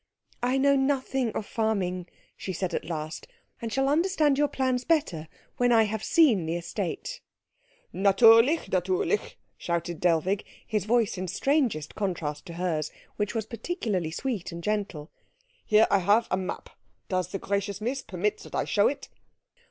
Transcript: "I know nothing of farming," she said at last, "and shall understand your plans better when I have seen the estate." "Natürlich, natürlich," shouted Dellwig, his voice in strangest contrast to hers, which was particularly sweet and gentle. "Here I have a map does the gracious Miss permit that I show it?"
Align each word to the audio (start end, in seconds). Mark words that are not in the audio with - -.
"I 0.41 0.57
know 0.57 0.75
nothing 0.75 1.31
of 1.33 1.45
farming," 1.45 2.07
she 2.35 2.53
said 2.53 2.73
at 2.73 2.85
last, 2.89 3.27
"and 3.61 3.71
shall 3.71 3.87
understand 3.87 4.35
your 4.35 4.47
plans 4.47 4.83
better 4.83 5.27
when 5.57 5.71
I 5.71 5.83
have 5.83 6.03
seen 6.03 6.47
the 6.47 6.55
estate." 6.55 7.21
"Natürlich, 7.93 8.67
natürlich," 8.71 9.35
shouted 9.59 9.99
Dellwig, 9.99 10.43
his 10.65 10.85
voice 10.85 11.19
in 11.19 11.27
strangest 11.27 11.93
contrast 11.93 12.47
to 12.47 12.53
hers, 12.53 12.91
which 13.17 13.35
was 13.35 13.45
particularly 13.45 14.09
sweet 14.09 14.51
and 14.51 14.63
gentle. 14.63 15.11
"Here 15.63 15.85
I 15.91 15.99
have 15.99 16.27
a 16.31 16.35
map 16.37 16.71
does 17.07 17.27
the 17.27 17.37
gracious 17.37 17.79
Miss 17.79 18.01
permit 18.01 18.39
that 18.39 18.55
I 18.55 18.65
show 18.65 18.87
it?" 18.87 19.07